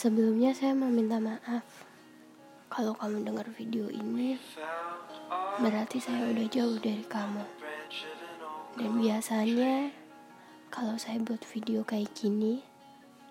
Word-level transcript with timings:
Sebelumnya 0.00 0.56
saya 0.56 0.72
meminta 0.72 1.20
maaf. 1.20 1.84
Kalau 2.72 2.96
kamu 2.96 3.20
dengar 3.20 3.44
video 3.52 3.84
ini 3.92 4.40
Berarti 5.60 6.00
saya 6.00 6.24
udah 6.24 6.48
jauh 6.48 6.80
dari 6.80 7.04
kamu. 7.04 7.44
Dan 8.80 8.96
biasanya 8.96 9.92
Kalau 10.72 10.96
saya 10.96 11.20
buat 11.20 11.44
video 11.44 11.84
kayak 11.84 12.16
gini 12.16 12.64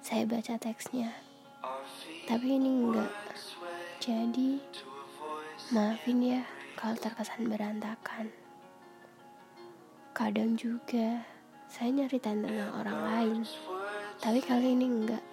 Saya 0.06 0.30
baca 0.30 0.62
teksnya. 0.62 1.10
Tapi 2.30 2.62
ini 2.62 2.70
enggak 2.70 3.18
Jadi 3.98 4.62
Maafin 5.74 6.22
ya 6.22 6.46
Kalau 6.78 6.94
terkesan 7.02 7.50
berantakan. 7.50 8.30
Kadang 10.14 10.54
juga 10.54 11.26
Saya 11.66 11.90
nyeritain 11.98 12.46
tentang 12.46 12.78
orang 12.78 13.00
lain. 13.10 13.42
Tapi 14.22 14.38
kali 14.46 14.78
ini 14.78 14.86
enggak 14.86 15.26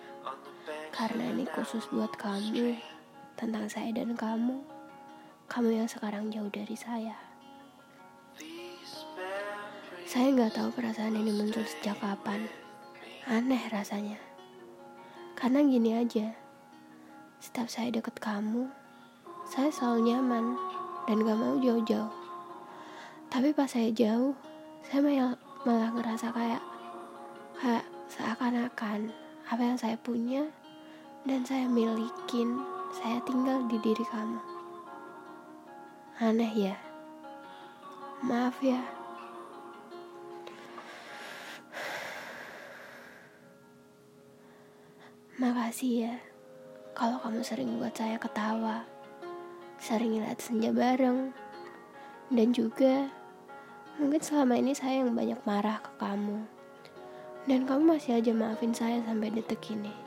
karena 0.96 1.28
ini 1.28 1.44
khusus 1.44 1.84
buat 1.92 2.08
kamu 2.16 2.72
Tentang 3.36 3.68
saya 3.68 3.92
dan 3.92 4.16
kamu. 4.16 4.64
Kamu 5.44 5.68
yang 5.68 5.84
sekarang 5.84 6.32
jauh 6.32 6.48
dari 6.48 6.72
saya. 6.72 7.12
Saya 10.08 10.32
nggak 10.32 10.56
tahu 10.56 10.72
perasaan 10.72 11.20
ini 11.20 11.36
muncul 11.36 11.60
sejak 11.68 12.00
kapan. 12.00 12.48
Aneh 13.28 13.60
rasanya. 13.68 14.16
Karena 15.36 15.60
gini 15.68 16.00
aja. 16.00 16.32
Setiap 17.44 17.68
saya 17.68 17.92
deket 17.92 18.16
kamu 18.16 18.64
Saya 19.44 19.68
selalu 19.68 20.08
nyaman 20.08 20.56
Dan 21.04 21.20
gak 21.20 21.36
mau 21.36 21.60
jauh-jauh. 21.60 22.08
Tapi 23.28 23.52
pas 23.52 23.68
saya 23.68 23.92
jauh 23.92 24.32
Saya 24.80 25.04
malah, 25.04 25.36
malah 25.68 25.92
ngerasa 25.92 26.32
kayak 26.32 26.64
Kayak 27.60 27.84
seakan-akan 28.08 29.12
Apa 29.52 29.62
yang 29.68 29.76
saya 29.76 30.00
punya 30.00 30.48
dan 31.26 31.42
saya 31.42 31.66
milikin 31.66 32.62
saya 32.94 33.18
tinggal 33.26 33.66
di 33.66 33.82
diri 33.82 34.06
kamu. 34.14 34.38
Aneh 36.22 36.54
ya. 36.54 36.78
Maaf 38.22 38.62
ya. 38.62 38.78
Makasih 45.36 46.08
ya. 46.08 46.14
Kalau 46.94 47.18
kamu 47.20 47.42
sering 47.42 47.76
buat 47.76 47.92
saya 47.92 48.16
ketawa. 48.22 48.86
Sering 49.82 50.22
lihat 50.22 50.38
senja 50.38 50.70
bareng. 50.70 51.34
Dan 52.30 52.54
juga 52.54 53.10
mungkin 53.98 54.22
selama 54.22 54.56
ini 54.62 54.72
saya 54.78 55.02
yang 55.02 55.12
banyak 55.12 55.42
marah 55.42 55.82
ke 55.82 55.90
kamu. 55.98 56.46
Dan 57.50 57.66
kamu 57.66 57.98
masih 57.98 58.22
aja 58.22 58.32
maafin 58.32 58.72
saya 58.72 59.02
sampai 59.04 59.34
detik 59.34 59.60
ini. 59.74 60.05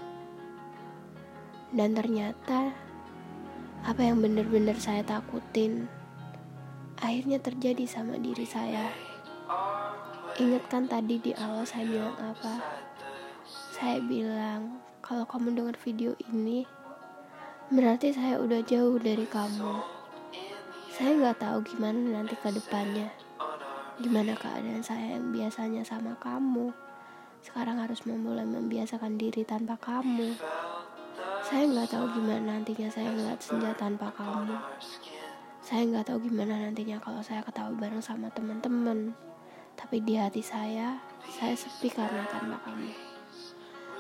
Dan 1.70 1.94
ternyata 1.94 2.74
apa 3.86 4.02
yang 4.02 4.20
benar-benar 4.20 4.76
saya 4.82 5.06
takutin 5.06 5.88
akhirnya 7.00 7.40
terjadi 7.40 7.86
sama 7.88 8.20
diri 8.20 8.44
saya. 8.44 8.92
Ingatkan 10.40 10.88
tadi 10.88 11.20
di 11.20 11.32
awal 11.36 11.64
saya 11.64 11.88
bilang 11.88 12.16
apa? 12.20 12.60
Saya 13.76 14.04
bilang 14.04 14.84
kalau 15.00 15.24
kamu 15.24 15.56
dengar 15.56 15.76
video 15.80 16.12
ini 16.32 16.68
berarti 17.72 18.12
saya 18.12 18.42
udah 18.42 18.66
jauh 18.66 19.00
dari 19.00 19.30
kamu. 19.30 20.00
Saya 20.92 21.16
nggak 21.16 21.40
tahu 21.40 21.58
gimana 21.64 22.20
nanti 22.20 22.36
ke 22.36 22.52
depannya. 22.52 23.08
Gimana 24.00 24.36
keadaan 24.36 24.84
saya 24.84 25.16
yang 25.16 25.32
biasanya 25.32 25.84
sama 25.88 26.16
kamu. 26.20 26.72
Sekarang 27.40 27.80
harus 27.80 28.04
memulai 28.04 28.44
membiasakan 28.44 29.16
diri 29.16 29.48
tanpa 29.48 29.80
kamu. 29.80 30.36
Saya 31.50 31.66
nggak 31.66 31.90
tahu 31.90 32.06
gimana 32.14 32.62
nantinya 32.62 32.86
saya 32.94 33.10
ngeliat 33.10 33.42
senja 33.42 33.74
tanpa 33.74 34.14
kamu. 34.14 34.54
Saya 35.66 35.82
nggak 35.90 36.06
tahu 36.14 36.30
gimana 36.30 36.62
nantinya 36.62 37.02
kalau 37.02 37.26
saya 37.26 37.42
ketawa 37.42 37.74
bareng 37.74 38.06
sama 38.06 38.30
teman-teman. 38.30 39.18
Tapi 39.74 39.98
di 40.06 40.14
hati 40.14 40.46
saya, 40.46 41.02
saya 41.26 41.58
sepi 41.58 41.90
karena 41.90 42.22
tanpa 42.30 42.62
kamu. 42.70 42.94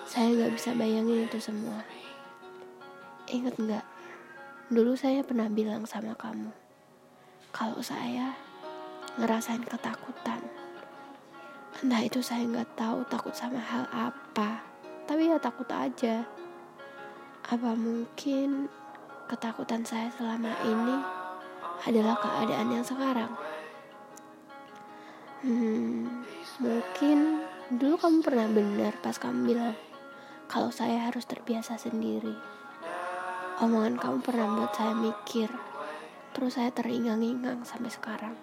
Saya 0.05 0.29
nggak 0.29 0.61
bisa 0.61 0.77
bayangin 0.77 1.25
itu 1.25 1.41
semua. 1.41 1.81
Ingat 3.33 3.57
nggak? 3.57 3.85
Dulu 4.69 4.93
saya 4.93 5.25
pernah 5.25 5.49
bilang 5.49 5.89
sama 5.89 6.13
kamu, 6.13 6.53
kalau 7.49 7.81
saya 7.81 8.37
ngerasain 9.17 9.65
ketakutan. 9.65 10.45
Entah 11.81 12.01
itu 12.05 12.21
saya 12.21 12.45
nggak 12.45 12.77
tahu 12.77 13.01
takut 13.09 13.33
sama 13.33 13.57
hal 13.57 13.89
apa, 13.89 14.61
tapi 15.09 15.33
ya 15.33 15.41
takut 15.41 15.65
aja. 15.73 16.29
Apa 17.49 17.73
mungkin 17.73 18.69
ketakutan 19.25 19.81
saya 19.81 20.13
selama 20.13 20.53
ini 20.69 21.01
adalah 21.81 22.13
keadaan 22.21 22.69
yang 22.69 22.85
sekarang? 22.85 23.33
Hmm, 25.41 26.21
mungkin 26.61 27.41
dulu 27.73 27.97
kamu 27.97 28.17
pernah 28.21 28.45
benar 28.53 28.93
pas 29.01 29.17
kamu 29.17 29.49
bilang 29.49 29.73
kalau 30.45 30.69
saya 30.69 31.09
harus 31.09 31.25
terbiasa 31.25 31.81
sendiri. 31.81 32.37
Omongan 33.65 33.97
kamu 33.97 34.21
pernah 34.21 34.45
buat 34.53 34.77
saya 34.77 34.93
mikir, 34.93 35.49
terus 36.37 36.53
saya 36.53 36.69
teringang-ingang 36.69 37.65
sampai 37.65 37.89
sekarang. 37.89 38.37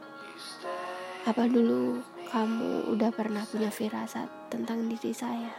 Apa 1.30 1.46
dulu 1.46 2.02
kamu 2.34 2.90
udah 2.90 3.14
pernah 3.14 3.46
punya 3.46 3.70
firasat 3.70 4.50
tentang 4.50 4.90
diri 4.90 5.14
saya? 5.14 5.54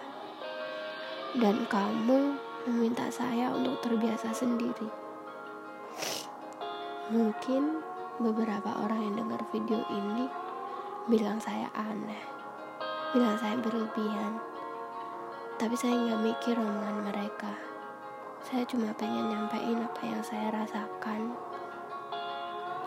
Dan 1.31 1.63
kamu 1.71 2.46
meminta 2.67 3.07
saya 3.07 3.47
untuk 3.55 3.79
terbiasa 3.79 4.35
sendiri. 4.35 4.91
Mungkin 7.07 7.79
beberapa 8.19 8.83
orang 8.83 9.07
yang 9.07 9.15
dengar 9.23 9.39
video 9.55 9.79
ini 9.87 10.27
bilang 11.07 11.39
saya 11.39 11.71
aneh, 11.71 12.19
bilang 13.15 13.39
saya 13.39 13.55
berlebihan. 13.63 14.43
Tapi 15.55 15.79
saya 15.79 15.95
nggak 15.95 16.21
mikir 16.27 16.59
omongan 16.59 17.07
mereka. 17.07 17.55
Saya 18.43 18.67
cuma 18.67 18.91
pengen 18.99 19.31
nyampein 19.31 19.79
apa 19.79 20.01
yang 20.03 20.19
saya 20.19 20.51
rasakan. 20.51 21.31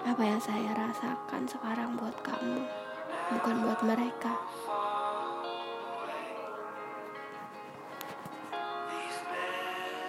Apa 0.04 0.22
yang 0.22 0.40
saya 0.40 0.76
rasakan 0.76 1.48
sekarang 1.48 1.96
buat 1.96 2.14
kamu, 2.20 2.68
bukan 3.32 3.56
buat 3.64 3.80
mereka. 3.88 4.36